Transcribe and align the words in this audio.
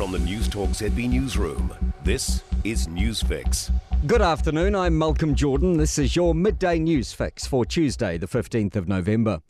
From 0.00 0.12
the 0.12 0.18
News 0.18 0.48
Newstalk 0.48 0.70
ZB 0.70 1.10
Newsroom, 1.10 1.74
this 2.04 2.42
is 2.64 2.86
Newsfix. 2.86 3.70
Good 4.06 4.22
afternoon, 4.22 4.74
I'm 4.74 4.96
Malcolm 4.96 5.34
Jordan. 5.34 5.76
This 5.76 5.98
is 5.98 6.16
your 6.16 6.34
midday 6.34 6.78
news 6.78 7.12
fix 7.12 7.46
for 7.46 7.66
Tuesday, 7.66 8.16
the 8.16 8.26
15th 8.26 8.76
of 8.76 8.88
November. 8.88 9.42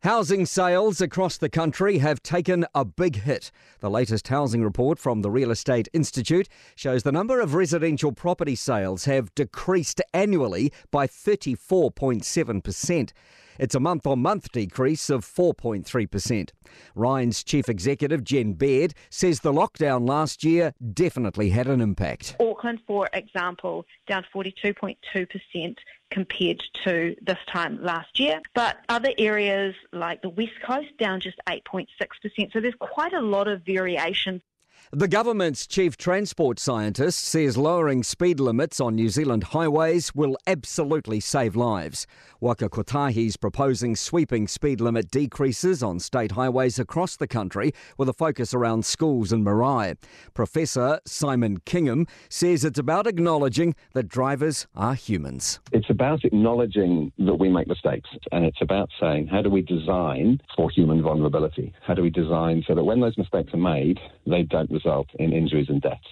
Housing 0.00 0.44
sales 0.44 1.00
across 1.00 1.38
the 1.38 1.48
country 1.48 1.96
have 1.98 2.22
taken 2.22 2.66
a 2.74 2.84
big 2.84 3.22
hit. 3.22 3.50
The 3.80 3.88
latest 3.88 4.28
housing 4.28 4.62
report 4.62 4.98
from 4.98 5.22
the 5.22 5.30
Real 5.30 5.50
Estate 5.50 5.88
Institute 5.94 6.50
shows 6.76 7.02
the 7.02 7.10
number 7.10 7.40
of 7.40 7.54
residential 7.54 8.12
property 8.12 8.56
sales 8.56 9.06
have 9.06 9.34
decreased 9.34 10.02
annually 10.12 10.70
by 10.90 11.06
34.7%. 11.06 13.12
It's 13.58 13.74
a 13.74 13.80
month 13.80 14.06
on 14.06 14.20
month 14.20 14.52
decrease 14.52 15.10
of 15.10 15.24
4.3%. 15.24 16.50
REINZ's 16.96 17.42
chief 17.42 17.68
executive, 17.68 18.22
Jen 18.22 18.52
Baird, 18.52 18.94
says 19.10 19.40
the 19.40 19.52
lockdown 19.52 20.08
last 20.08 20.44
year 20.44 20.74
definitely 20.92 21.50
had 21.50 21.66
an 21.66 21.80
impact. 21.80 22.36
Auckland, 22.38 22.80
for 22.86 23.08
example, 23.12 23.84
down 24.06 24.24
42.2% 24.34 25.76
compared 26.10 26.62
to 26.84 27.16
this 27.20 27.38
time 27.52 27.82
last 27.82 28.18
year. 28.18 28.40
But 28.54 28.78
other 28.88 29.10
areas 29.18 29.74
like 29.92 30.22
the 30.22 30.30
West 30.30 30.60
Coast 30.64 30.96
down 30.98 31.20
just 31.20 31.38
8.6%. 31.48 32.52
So 32.52 32.60
there's 32.60 32.74
quite 32.78 33.12
a 33.12 33.20
lot 33.20 33.48
of 33.48 33.62
variation. 33.62 34.40
The 34.90 35.06
government's 35.06 35.66
chief 35.66 35.98
transport 35.98 36.58
scientist 36.58 37.22
says 37.22 37.58
lowering 37.58 38.02
speed 38.02 38.40
limits 38.40 38.80
on 38.80 38.94
New 38.94 39.10
Zealand 39.10 39.44
highways 39.44 40.14
will 40.14 40.38
absolutely 40.46 41.20
save 41.20 41.54
lives. 41.54 42.06
Waka 42.40 42.70
Kotahi's 42.70 43.36
proposing 43.36 43.96
sweeping 43.96 44.48
speed 44.48 44.80
limit 44.80 45.10
decreases 45.10 45.82
on 45.82 46.00
state 46.00 46.32
highways 46.32 46.78
across 46.78 47.16
the 47.16 47.26
country 47.26 47.74
with 47.98 48.08
a 48.08 48.14
focus 48.14 48.54
around 48.54 48.86
schools 48.86 49.30
and 49.30 49.44
marae. 49.44 49.94
Professor 50.32 51.00
Simon 51.04 51.58
Kingham 51.66 52.06
says 52.30 52.64
it's 52.64 52.78
about 52.78 53.06
acknowledging 53.06 53.74
that 53.92 54.08
drivers 54.08 54.66
are 54.74 54.94
humans. 54.94 55.60
It's 55.70 55.90
about 55.90 56.24
acknowledging 56.24 57.12
that 57.18 57.34
we 57.34 57.50
make 57.50 57.66
mistakes 57.66 58.08
and 58.32 58.46
it's 58.46 58.62
about 58.62 58.88
saying 58.98 59.26
how 59.26 59.42
do 59.42 59.50
we 59.50 59.60
design 59.60 60.40
for 60.56 60.70
human 60.70 61.02
vulnerability? 61.02 61.74
How 61.86 61.92
do 61.92 62.02
we 62.02 62.10
design 62.10 62.64
so 62.66 62.74
that 62.74 62.84
when 62.84 63.00
those 63.00 63.18
mistakes 63.18 63.52
are 63.52 63.58
made, 63.58 63.98
they 64.26 64.44
don't 64.44 64.67
result 64.70 65.08
in 65.18 65.32
injuries 65.32 65.68
and 65.68 65.80
deaths. 65.80 66.06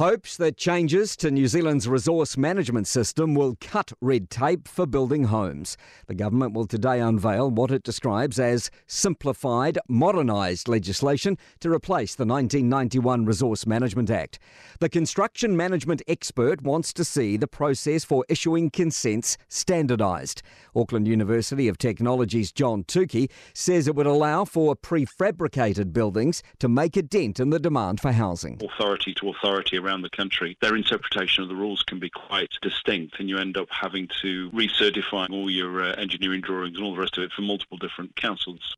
Hopes 0.00 0.38
that 0.38 0.56
changes 0.56 1.14
to 1.14 1.30
New 1.30 1.46
Zealand's 1.46 1.86
resource 1.86 2.38
management 2.38 2.86
system 2.86 3.34
will 3.34 3.58
cut 3.60 3.92
red 4.00 4.30
tape 4.30 4.66
for 4.66 4.86
building 4.86 5.24
homes. 5.24 5.76
The 6.06 6.14
government 6.14 6.54
will 6.54 6.66
today 6.66 7.00
unveil 7.00 7.50
what 7.50 7.70
it 7.70 7.82
describes 7.82 8.40
as 8.40 8.70
simplified, 8.86 9.78
modernised 9.90 10.68
legislation 10.68 11.36
to 11.60 11.70
replace 11.70 12.14
the 12.14 12.24
1991 12.24 13.26
Resource 13.26 13.66
Management 13.66 14.08
Act. 14.08 14.38
The 14.78 14.88
construction 14.88 15.54
management 15.54 16.00
expert 16.08 16.62
wants 16.62 16.94
to 16.94 17.04
see 17.04 17.36
the 17.36 17.46
process 17.46 18.02
for 18.02 18.24
issuing 18.30 18.70
consents 18.70 19.36
standardised. 19.48 20.40
Auckland 20.74 21.08
University 21.08 21.68
of 21.68 21.76
Technology's 21.76 22.52
John 22.52 22.84
Tookey 22.84 23.30
says 23.52 23.86
it 23.86 23.94
would 23.94 24.06
allow 24.06 24.46
for 24.46 24.74
prefabricated 24.74 25.92
buildings 25.92 26.42
to 26.58 26.70
make 26.70 26.96
a 26.96 27.02
dent 27.02 27.38
in 27.38 27.50
the 27.50 27.60
demand 27.60 28.00
for 28.00 28.12
housing. 28.12 28.58
Authority 28.64 29.12
to 29.12 29.28
authority 29.28 29.76
around 29.76 29.89
the 30.02 30.10
country, 30.10 30.56
their 30.60 30.76
interpretation 30.76 31.42
of 31.42 31.48
the 31.48 31.56
rules 31.56 31.82
can 31.82 31.98
be 31.98 32.10
quite 32.10 32.50
distinct, 32.62 33.18
and 33.18 33.28
you 33.28 33.38
end 33.38 33.56
up 33.56 33.68
having 33.70 34.08
to 34.22 34.50
recertify 34.50 35.28
all 35.30 35.50
your 35.50 35.82
uh, 35.82 35.94
engineering 35.94 36.40
drawings 36.40 36.76
and 36.76 36.84
all 36.84 36.94
the 36.94 37.00
rest 37.00 37.18
of 37.18 37.24
it 37.24 37.32
for 37.32 37.42
multiple 37.42 37.76
different 37.76 38.14
councils. 38.16 38.76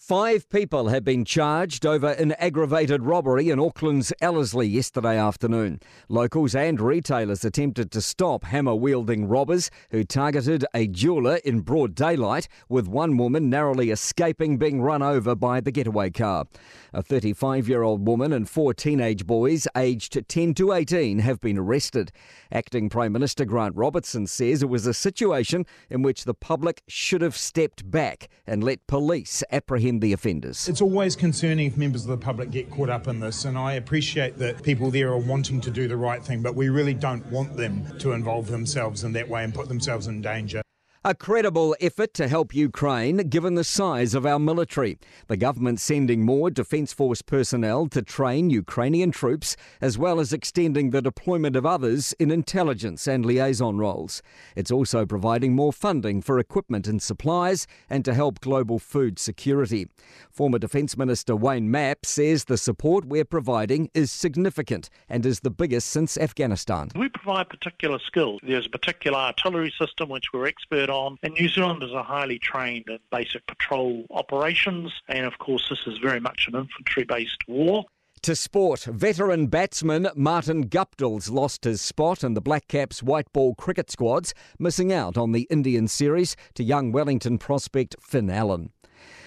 Five 0.00 0.48
people 0.48 0.88
have 0.88 1.04
been 1.04 1.26
charged 1.26 1.84
over 1.84 2.08
an 2.08 2.32
aggravated 2.32 3.02
robbery 3.02 3.50
in 3.50 3.60
Auckland's 3.60 4.14
Ellerslie 4.22 4.66
yesterday 4.66 5.18
afternoon. 5.18 5.78
Locals 6.08 6.54
and 6.54 6.80
retailers 6.80 7.44
attempted 7.44 7.90
to 7.92 8.00
stop 8.00 8.44
hammer 8.44 8.74
wielding 8.74 9.28
robbers 9.28 9.70
who 9.90 10.02
targeted 10.02 10.64
a 10.74 10.86
jeweller 10.88 11.36
in 11.44 11.60
broad 11.60 11.94
daylight, 11.94 12.48
with 12.66 12.88
one 12.88 13.18
woman 13.18 13.50
narrowly 13.50 13.90
escaping 13.90 14.56
being 14.56 14.80
run 14.80 15.02
over 15.02 15.34
by 15.34 15.60
the 15.60 15.70
getaway 15.70 16.08
car. 16.10 16.46
A 16.94 17.02
35 17.02 17.68
year 17.68 17.82
old 17.82 18.04
woman 18.04 18.32
and 18.32 18.48
four 18.48 18.72
teenage 18.72 19.26
boys 19.26 19.68
aged 19.76 20.18
10 20.26 20.54
to 20.54 20.72
18 20.72 21.18
have 21.18 21.42
been 21.42 21.58
arrested. 21.58 22.10
Acting 22.50 22.88
Prime 22.88 23.12
Minister 23.12 23.44
Grant 23.44 23.76
Robertson 23.76 24.26
says 24.26 24.62
it 24.62 24.70
was 24.70 24.86
a 24.86 24.94
situation 24.94 25.66
in 25.90 26.00
which 26.00 26.24
the 26.24 26.34
public 26.34 26.82
should 26.88 27.20
have 27.20 27.36
stepped 27.36 27.88
back 27.88 28.28
and 28.46 28.64
let 28.64 28.86
police 28.86 29.44
apprehend 29.52 29.89
the 29.98 30.12
offenders. 30.12 30.68
It's 30.68 30.80
always 30.80 31.16
concerning 31.16 31.66
if 31.66 31.76
members 31.76 32.02
of 32.02 32.10
the 32.10 32.16
public 32.16 32.52
get 32.52 32.70
caught 32.70 32.90
up 32.90 33.08
in 33.08 33.18
this, 33.18 33.44
and 33.44 33.58
I 33.58 33.72
appreciate 33.72 34.38
that 34.38 34.62
people 34.62 34.90
there 34.92 35.08
are 35.08 35.18
wanting 35.18 35.60
to 35.62 35.70
do 35.70 35.88
the 35.88 35.96
right 35.96 36.22
thing, 36.22 36.42
but 36.42 36.54
we 36.54 36.68
really 36.68 36.94
don't 36.94 37.26
want 37.26 37.56
them 37.56 37.84
to 37.98 38.12
involve 38.12 38.46
themselves 38.46 39.02
in 39.02 39.12
that 39.14 39.28
way 39.28 39.42
and 39.42 39.52
put 39.52 39.68
themselves 39.68 40.06
in 40.06 40.22
danger. 40.22 40.62
A 41.02 41.14
credible 41.14 41.74
effort 41.80 42.12
to 42.12 42.28
help 42.28 42.54
Ukraine 42.54 43.16
given 43.30 43.54
the 43.54 43.64
size 43.64 44.12
of 44.12 44.26
our 44.26 44.38
military. 44.38 44.98
The 45.28 45.38
government 45.38 45.80
sending 45.80 46.26
more 46.26 46.50
Defence 46.50 46.92
Force 46.92 47.22
personnel 47.22 47.86
to 47.86 48.02
train 48.02 48.50
Ukrainian 48.50 49.10
troops, 49.10 49.56
as 49.80 49.96
well 49.96 50.20
as 50.20 50.34
extending 50.34 50.90
the 50.90 51.00
deployment 51.00 51.56
of 51.56 51.64
others 51.64 52.12
in 52.18 52.30
intelligence 52.30 53.08
and 53.08 53.24
liaison 53.24 53.78
roles. 53.78 54.20
It's 54.54 54.70
also 54.70 55.06
providing 55.06 55.54
more 55.54 55.72
funding 55.72 56.20
for 56.20 56.38
equipment 56.38 56.86
and 56.86 57.00
supplies 57.00 57.66
and 57.88 58.04
to 58.04 58.12
help 58.12 58.40
global 58.40 58.78
food 58.78 59.18
security. 59.18 59.88
Former 60.30 60.58
Defence 60.58 60.98
Minister 60.98 61.34
Wayne 61.34 61.70
Mapp 61.70 62.04
says 62.04 62.44
the 62.44 62.58
support 62.58 63.06
we're 63.06 63.24
providing 63.24 63.88
is 63.94 64.12
significant 64.12 64.90
and 65.08 65.24
is 65.24 65.40
the 65.40 65.50
biggest 65.50 65.88
since 65.88 66.18
Afghanistan. 66.18 66.90
We 66.94 67.08
provide 67.08 67.48
particular 67.48 67.98
skills. 68.00 68.40
There's 68.42 68.66
a 68.66 68.68
particular 68.70 69.18
artillery 69.18 69.72
system 69.80 70.10
which 70.10 70.26
we're 70.34 70.44
expert 70.44 70.89
on. 70.90 71.16
And 71.22 71.34
New 71.34 71.48
Zealanders 71.48 71.92
are 71.92 72.04
highly 72.04 72.38
trained 72.38 72.88
in 72.88 72.98
basic 73.10 73.46
patrol 73.46 74.04
operations. 74.10 74.92
And 75.08 75.24
of 75.24 75.38
course, 75.38 75.68
this 75.68 75.86
is 75.86 75.98
very 75.98 76.20
much 76.20 76.46
an 76.48 76.58
infantry 76.58 77.04
based 77.04 77.48
war. 77.48 77.86
To 78.24 78.36
sport, 78.36 78.80
veteran 78.80 79.46
batsman 79.46 80.08
Martin 80.14 80.68
Guptill's 80.68 81.30
lost 81.30 81.64
his 81.64 81.80
spot 81.80 82.22
in 82.22 82.34
the 82.34 82.42
Black 82.42 82.68
Caps 82.68 83.02
white 83.02 83.32
ball 83.32 83.54
cricket 83.54 83.90
squads, 83.90 84.34
missing 84.58 84.92
out 84.92 85.16
on 85.16 85.32
the 85.32 85.46
Indian 85.48 85.88
series 85.88 86.36
to 86.52 86.62
young 86.62 86.92
Wellington 86.92 87.38
prospect 87.38 87.96
Finn 88.02 88.28
Allen. 88.28 88.72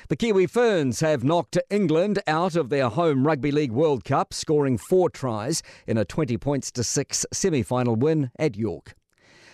The 0.09 0.16
Kiwi 0.16 0.46
Ferns 0.46 1.00
have 1.00 1.23
knocked 1.23 1.57
England 1.72 2.19
out 2.28 2.56
of 2.56 2.69
their 2.69 2.90
home 2.90 3.25
Rugby 3.25 3.52
League 3.52 3.72
World 3.72 4.03
Cup, 4.03 4.31
scoring 4.31 4.78
four 4.78 5.09
tries 5.09 5.63
in 5.88 5.97
a 5.97 6.06
20 6.06 6.38
points 6.38 6.72
to 6.73 6.84
6 6.84 7.25
semi 7.34 7.63
final 7.63 7.96
win 7.96 8.29
at 8.38 8.56
York. 8.56 8.94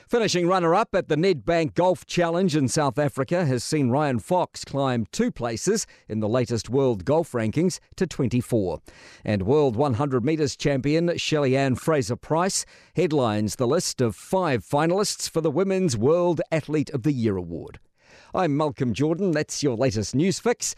Finishing 0.09 0.47
runner 0.47 0.73
up 0.73 0.95
at 0.95 1.07
the 1.07 1.15
Nedbank 1.15 1.75
Golf 1.75 2.03
Challenge 2.03 2.55
in 2.55 2.67
South 2.67 2.97
Africa 2.97 3.45
has 3.45 3.63
seen 3.63 3.91
Ryan 3.91 4.17
Fox 4.17 4.65
climb 4.65 5.05
two 5.11 5.29
places 5.29 5.85
in 6.07 6.19
the 6.19 6.27
latest 6.27 6.67
world 6.67 7.05
golf 7.05 7.33
rankings 7.33 7.79
to 7.95 8.07
24. 8.07 8.81
And 9.23 9.43
World 9.43 9.75
100 9.75 10.25
metres 10.25 10.55
champion 10.55 11.15
Shelly-Ann 11.15 11.75
Fraser 11.75 12.15
Pryce 12.15 12.65
headlines 12.95 13.57
the 13.57 13.67
list 13.67 14.01
of 14.01 14.15
five 14.15 14.65
finalists 14.65 15.29
for 15.29 15.41
the 15.41 15.51
Women's 15.51 15.95
World 15.95 16.41
Athlete 16.51 16.89
of 16.89 17.03
the 17.03 17.13
Year 17.13 17.37
award. 17.37 17.79
I'm 18.33 18.57
Malcolm 18.57 18.93
Jordan. 18.93 19.29
That's 19.29 19.61
your 19.61 19.75
latest 19.75 20.15
news 20.15 20.39
fix. 20.39 20.75